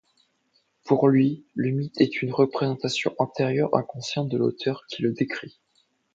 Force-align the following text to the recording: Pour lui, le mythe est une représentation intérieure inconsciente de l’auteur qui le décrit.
Pour 0.83 1.09
lui, 1.09 1.45
le 1.53 1.69
mythe 1.69 2.01
est 2.01 2.23
une 2.23 2.33
représentation 2.33 3.13
intérieure 3.19 3.75
inconsciente 3.75 4.29
de 4.29 4.37
l’auteur 4.39 4.81
qui 4.89 5.03
le 5.03 5.11
décrit. 5.13 5.59